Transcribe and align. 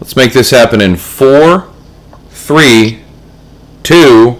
Let's 0.00 0.14
make 0.14 0.32
this 0.32 0.50
happen 0.50 0.80
in 0.80 0.94
four, 0.96 1.68
three, 2.30 3.02
two. 3.82 4.36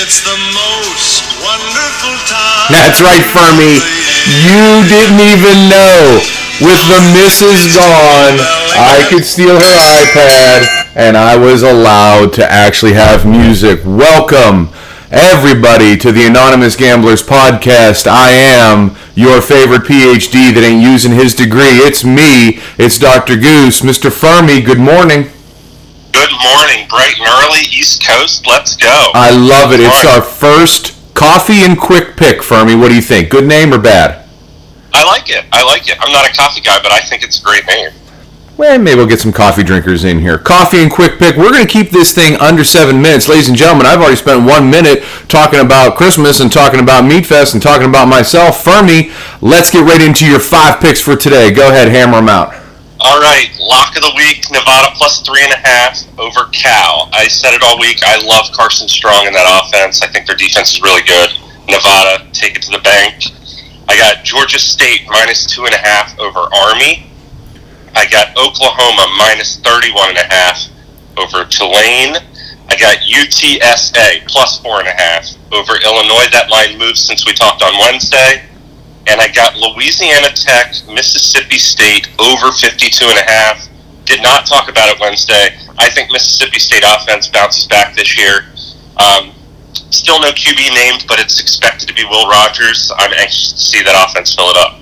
It's 0.00 0.20
the 0.24 0.38
most 0.52 1.22
wonderful 1.38 2.16
time. 2.26 2.66
That's 2.70 3.00
right, 3.00 3.22
Fuhrmy. 3.30 3.78
You 4.42 4.82
didn't 4.90 5.20
even 5.20 5.68
know. 5.70 6.20
With 6.60 6.82
the 6.88 7.00
missus 7.14 7.72
gone, 7.76 8.42
I 8.74 9.06
could 9.08 9.24
steal 9.24 9.54
her 9.54 9.60
iPad, 9.60 10.66
and 10.96 11.16
I 11.16 11.36
was 11.36 11.62
allowed 11.62 12.32
to 12.34 12.44
actually 12.50 12.94
have 12.94 13.24
music. 13.24 13.80
Welcome, 13.84 14.70
everybody, 15.10 15.96
to 15.96 16.12
the 16.12 16.26
Anonymous 16.26 16.76
Gamblers 16.76 17.22
podcast. 17.22 18.06
I 18.06 18.30
am 18.30 18.96
your 19.14 19.40
favorite 19.40 19.82
PhD 19.82 20.52
that 20.54 20.62
ain't 20.62 20.82
using 20.82 21.12
his 21.12 21.34
degree. 21.34 21.80
It's 21.80 22.04
me. 22.04 22.60
It's 22.76 22.98
Dr. 22.98 23.36
Goose. 23.36 23.80
Mr. 23.80 24.10
Fuhrmy, 24.10 24.64
good 24.64 24.78
morning. 24.78 25.30
Good 26.12 26.32
morning, 26.32 26.88
bright 26.88 27.14
and 27.18 27.28
early, 27.28 27.64
East 27.72 28.04
Coast. 28.04 28.46
Let's 28.46 28.76
go. 28.76 29.10
I 29.14 29.30
love 29.30 29.72
it. 29.72 29.80
It's 29.80 30.04
our 30.04 30.22
first 30.22 30.96
coffee 31.14 31.64
and 31.64 31.78
quick 31.78 32.16
pick, 32.16 32.40
Fuhrmy. 32.40 32.78
What 32.78 32.88
do 32.88 32.96
you 32.96 33.02
think? 33.02 33.30
Good 33.30 33.46
name 33.46 33.72
or 33.72 33.78
bad? 33.78 34.28
I 34.92 35.04
like 35.04 35.30
it. 35.30 35.44
I 35.52 35.64
like 35.64 35.88
it. 35.88 35.96
I'm 36.00 36.12
not 36.12 36.28
a 36.28 36.32
coffee 36.34 36.60
guy, 36.60 36.78
but 36.82 36.92
I 36.92 37.00
think 37.00 37.22
it's 37.22 37.40
a 37.40 37.44
great 37.44 37.66
name. 37.66 37.90
Well, 38.58 38.76
maybe 38.76 38.96
we'll 38.96 39.06
get 39.06 39.20
some 39.20 39.30
coffee 39.30 39.62
drinkers 39.62 40.02
in 40.02 40.18
here. 40.18 40.36
Coffee 40.36 40.82
and 40.82 40.90
quick 40.90 41.20
pick. 41.20 41.36
We're 41.36 41.52
going 41.52 41.64
to 41.64 41.72
keep 41.72 41.92
this 41.92 42.12
thing 42.12 42.34
under 42.40 42.64
seven 42.64 43.00
minutes. 43.00 43.28
Ladies 43.28 43.48
and 43.48 43.56
gentlemen, 43.56 43.86
I've 43.86 44.00
already 44.00 44.16
spent 44.16 44.44
one 44.44 44.68
minute 44.68 45.04
talking 45.28 45.60
about 45.60 45.94
Christmas 45.94 46.40
and 46.40 46.50
talking 46.50 46.80
about 46.80 47.04
Meat 47.04 47.24
Fest 47.24 47.54
and 47.54 47.62
talking 47.62 47.88
about 47.88 48.08
myself. 48.08 48.64
Fuhrmy, 48.64 49.14
let's 49.40 49.70
get 49.70 49.86
right 49.86 50.02
into 50.02 50.26
your 50.26 50.40
five 50.40 50.80
picks 50.80 51.00
for 51.00 51.14
today. 51.14 51.52
Go 51.52 51.70
ahead, 51.70 51.86
hammer 51.86 52.16
them 52.16 52.28
out. 52.28 52.52
All 52.98 53.20
right, 53.22 53.46
lock 53.62 53.94
of 53.94 54.02
the 54.02 54.12
week: 54.16 54.42
Nevada 54.50 54.90
plus 54.98 55.22
three 55.22 55.44
and 55.44 55.52
a 55.52 55.62
half 55.62 56.02
over 56.18 56.50
Cal. 56.50 57.10
I 57.12 57.28
said 57.28 57.54
it 57.54 57.62
all 57.62 57.78
week. 57.78 58.02
I 58.02 58.18
love 58.26 58.50
Carson 58.50 58.88
Strong 58.88 59.28
in 59.28 59.32
that 59.34 59.46
offense. 59.46 60.02
I 60.02 60.08
think 60.08 60.26
their 60.26 60.34
defense 60.34 60.74
is 60.74 60.82
really 60.82 61.06
good. 61.06 61.30
Nevada, 61.70 62.26
take 62.32 62.56
it 62.56 62.62
to 62.62 62.72
the 62.72 62.82
bank. 62.82 63.22
I 63.86 63.96
got 63.96 64.24
Georgia 64.24 64.58
State 64.58 65.06
minus 65.06 65.46
two 65.46 65.64
and 65.64 65.74
a 65.74 65.78
half 65.78 66.18
over 66.18 66.40
Army. 66.52 67.07
I 67.98 68.06
got 68.06 68.30
Oklahoma 68.38 69.10
minus 69.18 69.58
31 69.58 70.10
and 70.10 70.18
a 70.18 70.30
half 70.30 70.70
over 71.18 71.42
Tulane. 71.50 72.14
I 72.70 72.78
got 72.78 73.02
UTSA 73.02 74.22
plus 74.28 74.62
four 74.62 74.78
and 74.78 74.86
a 74.86 74.94
half 74.94 75.26
over 75.50 75.74
Illinois. 75.82 76.30
That 76.30 76.46
line 76.48 76.78
moved 76.78 76.98
since 76.98 77.26
we 77.26 77.34
talked 77.34 77.60
on 77.60 77.74
Wednesday. 77.80 78.46
And 79.10 79.20
I 79.20 79.26
got 79.34 79.56
Louisiana 79.56 80.30
Tech, 80.30 80.78
Mississippi 80.86 81.58
State 81.58 82.06
over 82.20 82.52
52 82.52 82.86
and 83.02 83.18
a 83.18 83.26
half. 83.26 83.66
Did 84.04 84.22
not 84.22 84.46
talk 84.46 84.70
about 84.70 84.94
it 84.94 85.00
Wednesday. 85.00 85.58
I 85.78 85.90
think 85.90 86.12
Mississippi 86.12 86.60
State 86.60 86.84
offense 86.86 87.26
bounces 87.26 87.66
back 87.66 87.96
this 87.96 88.16
year. 88.16 88.46
Um, 88.94 89.34
still 89.90 90.20
no 90.20 90.30
QB 90.30 90.72
named, 90.72 91.04
but 91.08 91.18
it's 91.18 91.40
expected 91.40 91.88
to 91.88 91.94
be 91.94 92.04
Will 92.04 92.30
Rogers. 92.30 92.92
I'm 92.96 93.12
anxious 93.18 93.54
to 93.54 93.58
see 93.58 93.82
that 93.82 94.06
offense 94.06 94.36
fill 94.36 94.50
it 94.50 94.56
up. 94.56 94.78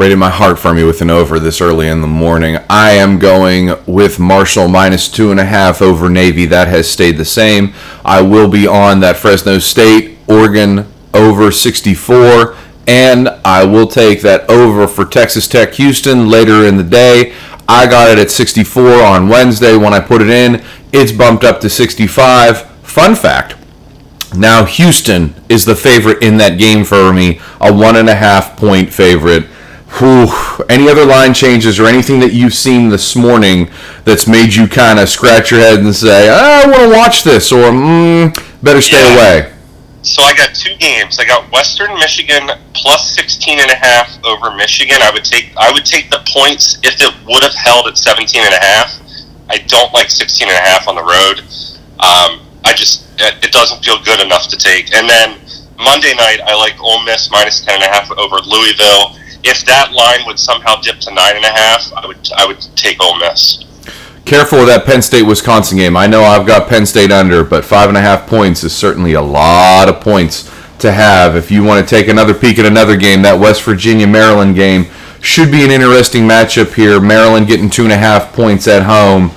In 0.00 0.18
my 0.18 0.30
heart 0.30 0.58
for 0.58 0.72
me 0.72 0.84
with 0.84 1.02
an 1.02 1.10
over 1.10 1.38
this 1.38 1.60
early 1.60 1.86
in 1.86 2.00
the 2.00 2.06
morning. 2.06 2.56
I 2.70 2.92
am 2.92 3.18
going 3.18 3.74
with 3.84 4.18
Marshall 4.18 4.66
minus 4.66 5.06
two 5.06 5.30
and 5.30 5.38
a 5.38 5.44
half 5.44 5.82
over 5.82 6.08
Navy. 6.08 6.46
That 6.46 6.68
has 6.68 6.88
stayed 6.88 7.18
the 7.18 7.26
same. 7.26 7.74
I 8.06 8.22
will 8.22 8.48
be 8.48 8.66
on 8.66 9.00
that 9.00 9.18
Fresno 9.18 9.58
State, 9.58 10.16
Oregon 10.26 10.86
over 11.12 11.50
64. 11.50 12.56
And 12.86 13.28
I 13.44 13.64
will 13.64 13.86
take 13.86 14.22
that 14.22 14.48
over 14.48 14.88
for 14.88 15.04
Texas 15.04 15.46
Tech 15.46 15.74
Houston 15.74 16.30
later 16.30 16.64
in 16.64 16.78
the 16.78 16.84
day. 16.84 17.34
I 17.68 17.86
got 17.86 18.08
it 18.10 18.18
at 18.18 18.30
64 18.30 19.02
on 19.02 19.28
Wednesday 19.28 19.76
when 19.76 19.92
I 19.92 20.00
put 20.00 20.22
it 20.22 20.30
in. 20.30 20.64
It's 20.90 21.12
bumped 21.12 21.44
up 21.44 21.60
to 21.60 21.68
65. 21.68 22.62
Fun 22.82 23.14
fact 23.14 23.56
now 24.34 24.64
Houston 24.64 25.34
is 25.48 25.64
the 25.64 25.74
favorite 25.74 26.22
in 26.22 26.36
that 26.36 26.58
game 26.58 26.84
for 26.84 27.12
me, 27.12 27.40
a 27.60 27.72
one 27.72 27.96
and 27.96 28.08
a 28.08 28.14
half 28.14 28.56
point 28.56 28.92
favorite. 28.92 29.46
Whew. 29.98 30.28
Any 30.68 30.88
other 30.88 31.04
line 31.04 31.32
changes 31.34 31.80
or 31.80 31.86
anything 31.86 32.20
that 32.20 32.32
you've 32.32 32.54
seen 32.54 32.88
this 32.90 33.16
morning 33.16 33.70
that's 34.04 34.26
made 34.28 34.54
you 34.54 34.68
kind 34.68 34.98
of 34.98 35.08
scratch 35.08 35.50
your 35.50 35.60
head 35.60 35.78
and 35.80 35.94
say, 35.96 36.28
"Ah, 36.30 36.62
I 36.64 36.66
want 36.66 36.82
to 36.92 36.96
watch 36.96 37.22
this, 37.24 37.50
or 37.50 37.70
mm, 37.70 38.62
better 38.62 38.80
stay 38.82 38.98
Yeah. 39.02 39.14
away? 39.14 39.52
So 40.02 40.22
I 40.22 40.32
got 40.34 40.54
two 40.54 40.74
games. 40.76 41.18
I 41.18 41.24
got 41.24 41.50
Western 41.50 41.92
Michigan 41.98 42.50
plus 42.72 43.10
16 43.14 43.58
and 43.58 43.70
a 43.70 43.74
half 43.74 44.10
over 44.24 44.50
Michigan. 44.52 44.98
I 45.02 45.10
would 45.10 45.24
take 45.24 45.50
I 45.56 45.72
would 45.72 45.84
take 45.84 46.10
the 46.10 46.20
points 46.28 46.78
if 46.84 47.00
it 47.02 47.12
would 47.26 47.42
have 47.42 47.54
held 47.54 47.88
at 47.88 47.98
17 47.98 48.42
and 48.44 48.54
a 48.54 48.60
half. 48.64 48.94
I 49.50 49.58
don't 49.58 49.92
like 49.94 50.10
16 50.10 50.48
and 50.48 50.56
a 50.56 50.60
half 50.60 50.86
on 50.86 50.94
the 50.94 51.02
road. 51.02 51.40
Um, 51.98 52.40
I 52.64 52.74
just 52.74 53.04
it 53.18 53.34
it 53.42 53.52
doesn't 53.52 53.84
feel 53.84 53.98
good 54.04 54.20
enough 54.20 54.48
to 54.48 54.56
take. 54.56 54.94
And 54.94 55.08
then 55.08 55.40
Monday 55.78 56.14
night 56.14 56.40
I 56.46 56.54
like 56.54 56.80
Ole 56.80 57.02
Miss 57.04 57.30
minus 57.30 57.60
10 57.64 57.74
and 57.76 57.84
a 57.84 57.88
half 57.88 58.10
over 58.12 58.36
Louisville. 58.44 59.16
If 59.48 59.64
that 59.64 59.92
line 59.92 60.26
would 60.26 60.38
somehow 60.38 60.76
dip 60.82 61.00
to 61.00 61.14
nine 61.14 61.36
and 61.36 61.44
a 61.44 61.48
half, 61.48 61.90
I 61.94 62.06
would 62.06 62.18
I 62.36 62.46
would 62.46 62.60
take 62.76 63.02
Ole 63.02 63.18
Miss. 63.18 63.64
Careful 64.26 64.58
with 64.58 64.68
that 64.68 64.84
Penn 64.84 65.00
State 65.00 65.22
Wisconsin 65.22 65.78
game. 65.78 65.96
I 65.96 66.06
know 66.06 66.22
I've 66.22 66.46
got 66.46 66.68
Penn 66.68 66.84
State 66.84 67.10
under, 67.10 67.42
but 67.44 67.64
five 67.64 67.88
and 67.88 67.96
a 67.96 68.02
half 68.02 68.26
points 68.26 68.62
is 68.62 68.76
certainly 68.76 69.14
a 69.14 69.22
lot 69.22 69.88
of 69.88 70.02
points 70.02 70.52
to 70.80 70.92
have. 70.92 71.34
If 71.34 71.50
you 71.50 71.64
want 71.64 71.86
to 71.86 71.88
take 71.88 72.08
another 72.08 72.34
peek 72.34 72.58
at 72.58 72.66
another 72.66 72.94
game, 72.94 73.22
that 73.22 73.40
West 73.40 73.62
Virginia 73.62 74.06
Maryland 74.06 74.54
game 74.54 74.84
should 75.22 75.50
be 75.50 75.64
an 75.64 75.70
interesting 75.70 76.24
matchup 76.24 76.74
here. 76.74 77.00
Maryland 77.00 77.46
getting 77.46 77.70
two 77.70 77.84
and 77.84 77.92
a 77.92 77.96
half 77.96 78.34
points 78.34 78.68
at 78.68 78.82
home. 78.82 79.30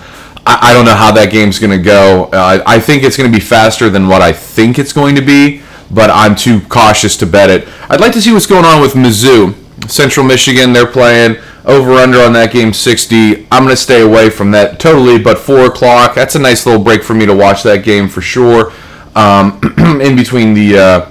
I, 0.46 0.60
I 0.62 0.74
don't 0.74 0.84
know 0.84 0.94
how 0.94 1.14
that 1.14 1.32
game's 1.32 1.58
going 1.58 1.72
to 1.72 1.82
go. 1.82 2.26
Uh, 2.26 2.62
I 2.66 2.78
think 2.78 3.04
it's 3.04 3.16
going 3.16 3.32
to 3.32 3.36
be 3.36 3.44
faster 3.44 3.90
than 3.90 4.10
what 4.10 4.22
I 4.22 4.34
think 4.34 4.78
it's 4.78 4.92
going 4.92 5.16
to 5.16 5.22
be, 5.22 5.62
but 5.90 6.10
I'm 6.10 6.36
too 6.36 6.60
cautious 6.68 7.16
to 7.18 7.26
bet 7.26 7.50
it. 7.50 7.66
I'd 7.90 8.02
like 8.02 8.12
to 8.12 8.22
see 8.22 8.34
what's 8.34 8.46
going 8.46 8.66
on 8.66 8.82
with 8.82 8.94
Mizzou. 8.96 9.61
Central 9.88 10.26
Michigan, 10.26 10.74
they're 10.74 10.86
playing 10.86 11.38
over 11.66 11.94
under 11.94 12.20
on 12.20 12.34
that 12.34 12.52
game 12.52 12.74
60. 12.74 13.48
I'm 13.52 13.64
going 13.64 13.70
to 13.70 13.78
stay 13.78 14.02
away 14.02 14.30
from 14.30 14.52
that 14.52 14.80
totally, 14.80 15.20
but 15.20 15.38
4 15.38 15.66
o'clock, 15.66 16.16
that's 16.16 16.36
a 16.36 16.40
nice 16.40 16.66
little 16.66 16.84
break 16.84 17.04
for 17.04 17.14
me 17.14 17.26
to 17.26 17.36
watch 17.36 17.64
that 17.64 17.84
game 17.84 18.08
for 18.08 18.22
sure. 18.22 18.74
Um, 19.16 19.60
in 20.02 20.16
between 20.16 20.54
the. 20.54 20.78
Uh, 20.78 21.08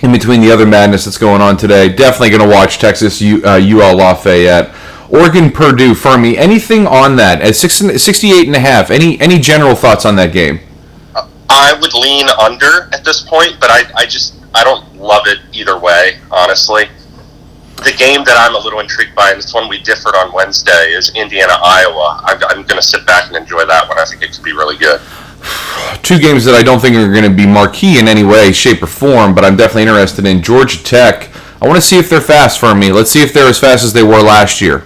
in 0.00 0.12
between 0.12 0.40
the 0.40 0.48
other 0.50 0.64
madness 0.64 1.06
that's 1.06 1.18
going 1.18 1.40
on 1.40 1.56
today, 1.56 1.88
definitely 1.88 2.30
going 2.30 2.48
to 2.48 2.54
watch 2.54 2.78
Texas 2.78 3.20
U, 3.20 3.42
uh, 3.44 3.58
UL 3.60 3.96
Lafayette, 3.96 4.72
Oregon 5.08 5.50
Purdue 5.50 5.92
Fuhrmy. 5.92 6.36
Anything 6.36 6.86
on 6.86 7.16
that 7.16 7.40
at 7.40 7.56
six, 7.56 7.74
68 7.78 8.46
and 8.46 8.54
a 8.54 8.60
half? 8.60 8.90
Any 8.92 9.20
any 9.20 9.38
general 9.38 9.74
thoughts 9.74 10.04
on 10.04 10.16
that 10.16 10.32
game? 10.32 10.60
I 11.50 11.76
would 11.80 11.94
lean 11.94 12.28
under 12.40 12.88
at 12.92 13.04
this 13.04 13.22
point, 13.22 13.56
but 13.58 13.70
I, 13.70 13.90
I 13.96 14.06
just 14.06 14.36
I 14.54 14.64
don't 14.64 14.96
love 14.96 15.26
it 15.26 15.38
either 15.52 15.78
way, 15.78 16.18
honestly. 16.30 16.88
The 17.84 17.94
game 17.96 18.24
that 18.24 18.36
I'm 18.36 18.54
a 18.54 18.58
little 18.58 18.80
intrigued 18.80 19.14
by, 19.14 19.30
and 19.30 19.38
this 19.38 19.54
one 19.54 19.68
we 19.68 19.78
differed 19.78 20.16
on 20.16 20.32
Wednesday, 20.32 20.92
is 20.92 21.10
Indiana 21.14 21.54
Iowa. 21.62 22.20
I'm, 22.24 22.38
I'm 22.48 22.62
going 22.66 22.80
to 22.80 22.82
sit 22.82 23.06
back 23.06 23.28
and 23.28 23.36
enjoy 23.36 23.64
that 23.66 23.88
one. 23.88 23.98
I 23.98 24.04
think 24.04 24.22
it 24.22 24.32
could 24.32 24.44
be 24.44 24.52
really 24.52 24.76
good. 24.76 25.00
two 26.02 26.18
games 26.18 26.44
that 26.44 26.54
I 26.54 26.62
don't 26.62 26.80
think 26.80 26.96
are 26.96 27.12
going 27.12 27.24
to 27.24 27.34
be 27.34 27.46
marquee 27.46 27.98
in 27.98 28.08
any 28.08 28.24
way, 28.24 28.52
shape, 28.52 28.82
or 28.82 28.86
form, 28.86 29.34
but 29.34 29.44
I'm 29.44 29.56
definitely 29.56 29.82
interested 29.82 30.26
in 30.26 30.42
Georgia 30.42 30.82
Tech. 30.82 31.30
I 31.60 31.66
want 31.66 31.76
to 31.76 31.82
see 31.82 31.98
if 31.98 32.10
they're 32.10 32.20
fast 32.20 32.58
for 32.58 32.74
me. 32.74 32.92
Let's 32.92 33.10
see 33.10 33.22
if 33.22 33.32
they're 33.32 33.48
as 33.48 33.58
fast 33.58 33.84
as 33.84 33.92
they 33.92 34.02
were 34.02 34.22
last 34.22 34.60
year. 34.60 34.84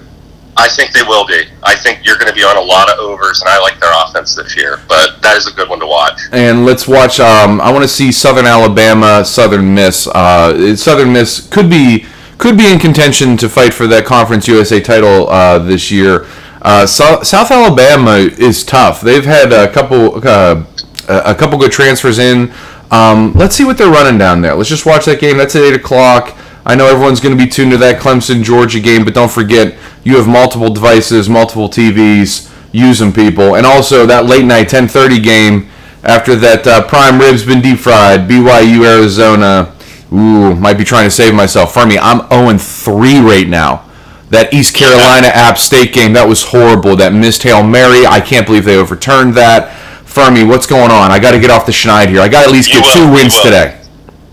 I 0.57 0.69
think 0.69 0.93
they 0.93 1.03
will 1.03 1.27
be. 1.27 1.45
I 1.63 1.75
think 1.75 2.05
you're 2.05 2.19
going 2.19 2.29
to 2.29 2.35
be 2.35 2.45
on 2.45 2.57
a 2.57 2.61
lot 2.61 2.91
of 2.91 2.99
overs, 2.99 3.41
and 3.41 3.49
I 3.49 3.59
like 3.61 3.81
their 3.81 3.91
offense 4.05 4.35
this 4.35 4.55
year. 4.55 4.81
But 4.87 5.23
that 5.23 5.37
is 5.37 5.47
a 5.47 5.53
good 5.53 5.69
one 5.69 5.81
to 5.81 5.87
watch. 5.87 6.21
And 6.31 6.67
let's 6.67 6.87
watch. 6.87 7.21
Um, 7.21 7.61
I 7.61 7.73
want 7.73 7.85
to 7.85 7.89
see 7.89 8.13
Southern 8.13 8.45
Alabama, 8.45 9.25
Southern 9.25 9.75
Miss. 9.75 10.07
Uh, 10.07 10.77
Southern 10.77 11.13
Miss 11.13 11.49
could 11.49 11.71
be 11.71 12.07
could 12.43 12.59
be 12.59 12.73
in 12.73 12.81
contention 12.81 13.37
to 13.37 13.49
fight 13.49 13.73
for 13.73 13.87
that 13.87 14.05
Conference 14.05 14.49
USA 14.49 14.81
title 14.81 15.29
uh, 15.29 15.61
this 15.61 15.93
year. 15.93 16.27
Uh, 16.61 16.85
so, 16.85 17.23
South 17.23 17.53
Alabama 17.53 18.17
is 18.17 18.65
tough. 18.65 19.01
They've 19.01 19.25
had 19.25 19.53
a 19.53 19.73
couple 19.73 20.27
uh, 20.27 20.65
a 21.09 21.35
couple 21.37 21.57
good 21.57 21.71
transfers 21.71 22.19
in. 22.19 22.53
Um, 22.91 23.33
let's 23.35 23.55
see 23.55 23.65
what 23.65 23.79
they're 23.79 23.93
running 23.93 24.19
down 24.19 24.41
there. 24.41 24.57
Let's 24.57 24.69
just 24.69 24.85
watch 24.85 25.05
that 25.05 25.21
game. 25.21 25.37
That's 25.37 25.55
at 25.55 25.63
eight 25.63 25.77
o'clock. 25.77 26.37
I 26.67 26.75
know 26.75 26.87
everyone's 26.87 27.21
going 27.21 27.37
to 27.37 27.43
be 27.43 27.49
tuned 27.49 27.71
to 27.73 27.77
that 27.79 28.01
Clemson 28.01 28.43
Georgia 28.43 28.81
game, 28.81 29.05
but 29.05 29.15
don't 29.15 29.31
forget 29.31 29.79
you 30.03 30.17
have 30.17 30.27
multiple 30.27 30.75
devices, 30.75 31.29
multiple 31.29 31.69
TVs. 31.69 32.53
Use 32.73 32.99
them, 32.99 33.13
people, 33.13 33.55
and 33.55 33.65
also 33.65 34.05
that 34.07 34.27
late 34.27 34.47
night 34.47 34.69
10:30 34.69 35.23
game 35.23 35.69
after 36.03 36.35
that 36.35 36.67
uh, 36.67 36.83
prime 36.89 37.21
ribs 37.21 37.47
been 37.47 37.61
deep 37.61 37.79
fried. 37.79 38.29
BYU 38.29 38.85
Arizona. 38.85 39.72
Ooh, 40.13 40.55
might 40.55 40.77
be 40.77 40.85
trying 40.85 41.05
to 41.05 41.11
save 41.11 41.35
myself. 41.35 41.73
For 41.73 41.87
me, 41.87 41.99
I'm 41.99 42.29
0 42.29 42.59
3 42.59 43.21
right 43.21 43.49
now. 43.49 43.89
That 44.31 44.53
East 44.53 44.75
Carolina 44.75 45.27
App 45.29 45.59
State 45.59 45.93
game, 45.93 46.13
that 46.15 46.27
was 46.27 46.43
horrible. 46.45 46.97
That 46.97 47.13
missed 47.13 47.43
Hail 47.43 47.63
Mary, 47.63 48.07
I 48.07 48.21
can't 48.21 48.47
believe 48.47 48.65
they 48.65 48.77
overturned 48.77 49.35
that. 49.35 49.69
Fuhrmy, 50.05 50.47
what's 50.47 50.67
going 50.67 50.91
on? 50.91 51.11
I 51.11 51.19
got 51.19 51.33
to 51.33 51.41
get 51.41 51.51
off 51.51 51.65
the 51.67 51.73
schneid 51.73 52.09
here. 52.09 52.21
I 52.21 52.29
got 52.29 52.43
to 52.43 52.47
at 52.49 52.53
least 52.53 52.69
You 52.69 52.81
get 52.81 52.85
will, 52.97 53.09
two 53.09 53.13
wins 53.13 53.35
will. 53.37 53.45
today. 53.45 53.81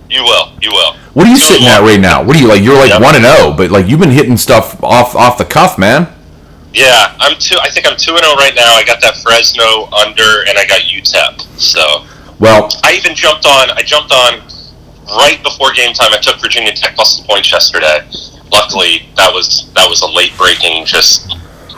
You 0.09 0.23
will. 0.23 0.51
You 0.61 0.71
will. 0.71 0.93
What 1.13 1.27
are 1.27 1.29
you 1.29 1.37
sitting 1.37 1.67
at 1.67 1.79
right 1.81 1.99
now? 1.99 2.23
What 2.23 2.35
are 2.35 2.39
you 2.39 2.47
like? 2.47 2.61
You're 2.63 2.75
like 2.77 2.99
one 3.01 3.15
and 3.15 3.23
zero, 3.25 3.51
but 3.55 3.71
like 3.71 3.87
you've 3.87 3.99
been 3.99 4.11
hitting 4.11 4.37
stuff 4.37 4.81
off 4.83 5.15
off 5.15 5.37
the 5.37 5.45
cuff, 5.45 5.77
man. 5.77 6.07
Yeah, 6.73 7.15
I'm 7.19 7.35
two. 7.39 7.57
I 7.61 7.69
think 7.69 7.87
I'm 7.87 7.97
two 7.97 8.15
and 8.15 8.23
zero 8.23 8.35
right 8.35 8.53
now. 8.55 8.73
I 8.75 8.83
got 8.85 9.01
that 9.01 9.17
Fresno 9.17 9.87
under, 9.91 10.43
and 10.47 10.57
I 10.57 10.65
got 10.67 10.81
UTEP. 10.81 11.41
So 11.59 12.05
Well, 12.39 12.69
I 12.83 12.93
even 12.93 13.15
jumped 13.15 13.45
on. 13.45 13.71
I 13.71 13.81
jumped 13.83 14.11
on 14.13 14.39
right 15.17 15.39
before 15.44 15.73
game 15.73 15.94
time. 15.94 16.13
I 16.13 16.17
took 16.17 16.39
Virginia 16.41 16.73
Tech 16.73 16.95
plus 16.95 17.17
the 17.19 17.23
points 17.27 17.51
yesterday. 17.51 18.01
Luckily, 18.51 19.07
that 19.15 19.31
was 19.33 19.71
that 19.75 19.88
was 19.89 20.01
a 20.01 20.07
late 20.07 20.35
breaking, 20.38 20.85
just 20.85 21.29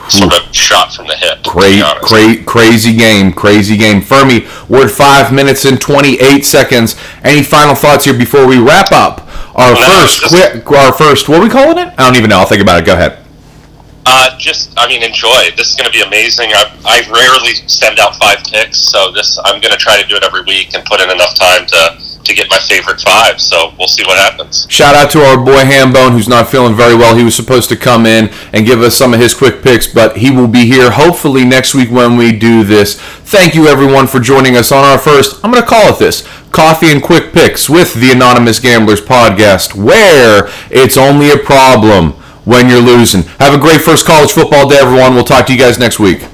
sort 0.09 0.33
of 0.33 0.53
shot 0.55 0.93
from 0.93 1.07
the 1.07 1.15
hip. 1.15 1.43
Great, 1.43 1.83
great, 2.01 2.45
crazy 2.45 2.95
game, 2.95 3.31
crazy 3.31 3.77
game. 3.77 4.01
Fuhrmy, 4.01 4.43
we're 4.69 4.85
at 4.85 4.91
five 4.91 5.33
minutes 5.33 5.63
and 5.65 5.79
28 5.79 6.43
seconds. 6.45 6.95
Any 7.23 7.43
final 7.43 7.75
thoughts 7.75 8.05
here 8.05 8.17
before 8.17 8.47
we 8.47 8.57
wrap 8.59 8.91
up 8.91 9.27
our 9.55 9.73
No, 9.73 9.79
first 9.85 10.21
just- 10.21 10.33
quick, 10.33 10.71
our 10.71 10.93
first, 10.93 11.29
what 11.29 11.39
are 11.39 11.43
we 11.43 11.49
calling 11.49 11.77
it? 11.77 11.93
I 11.97 12.05
don't 12.05 12.15
even 12.17 12.29
know. 12.29 12.39
I'll 12.39 12.45
think 12.45 12.61
about 12.61 12.79
it. 12.79 12.85
Go 12.85 12.93
ahead. 12.93 13.19
Uh, 14.05 14.35
just, 14.37 14.73
I 14.77 14.87
mean, 14.87 15.03
enjoy. 15.03 15.51
This 15.55 15.69
is 15.69 15.75
going 15.75 15.85
to 15.85 15.93
be 15.95 16.01
amazing. 16.01 16.49
I, 16.53 16.65
I 16.85 17.01
rarely 17.11 17.53
send 17.67 17.99
out 17.99 18.15
five 18.15 18.39
picks, 18.45 18.79
so 18.79 19.11
this 19.11 19.37
I'm 19.45 19.61
going 19.61 19.71
to 19.71 19.77
try 19.77 20.01
to 20.01 20.07
do 20.07 20.15
it 20.15 20.23
every 20.23 20.41
week 20.41 20.73
and 20.73 20.83
put 20.85 20.99
in 20.99 21.09
enough 21.11 21.35
time 21.35 21.65
to 21.67 22.01
to 22.23 22.35
get 22.35 22.49
my 22.49 22.59
favorite 22.59 22.99
five. 23.01 23.39
So 23.41 23.73
we'll 23.77 23.87
see 23.87 24.03
what 24.03 24.17
happens. 24.17 24.65
Shout 24.69 24.95
out 24.95 25.11
to 25.11 25.19
our 25.19 25.37
boy 25.37 25.63
Hambone, 25.63 26.11
who's 26.11 26.27
not 26.27 26.47
feeling 26.47 26.75
very 26.75 26.95
well. 26.95 27.15
He 27.15 27.23
was 27.23 27.35
supposed 27.35 27.69
to 27.69 27.75
come 27.75 28.05
in 28.05 28.29
and 28.53 28.65
give 28.65 28.81
us 28.81 28.95
some 28.95 29.13
of 29.13 29.19
his 29.19 29.33
quick 29.33 29.61
picks, 29.61 29.91
but 29.91 30.17
he 30.17 30.31
will 30.31 30.47
be 30.47 30.65
here 30.65 30.91
hopefully 30.91 31.45
next 31.45 31.73
week 31.73 31.91
when 31.91 32.17
we 32.17 32.37
do 32.37 32.63
this. 32.63 32.99
Thank 32.99 33.55
you, 33.55 33.67
everyone, 33.67 34.07
for 34.07 34.19
joining 34.19 34.55
us 34.55 34.71
on 34.71 34.83
our 34.83 34.97
first, 34.97 35.43
I'm 35.43 35.51
going 35.51 35.63
to 35.63 35.69
call 35.69 35.93
it 35.93 35.99
this, 35.99 36.27
Coffee 36.51 36.87
and 36.91 37.01
Quick 37.01 37.33
Picks 37.33 37.69
with 37.69 37.93
the 37.93 38.11
Anonymous 38.11 38.59
Gamblers 38.59 39.01
podcast, 39.01 39.75
where 39.75 40.49
it's 40.69 40.97
only 40.97 41.31
a 41.31 41.37
problem 41.37 42.13
when 42.43 42.69
you're 42.69 42.81
losing. 42.81 43.23
Have 43.39 43.53
a 43.53 43.59
great 43.59 43.81
first 43.81 44.05
college 44.05 44.31
football 44.31 44.67
day, 44.67 44.77
everyone. 44.77 45.13
We'll 45.13 45.23
talk 45.23 45.45
to 45.47 45.53
you 45.53 45.59
guys 45.59 45.79
next 45.79 45.99
week. 45.99 46.25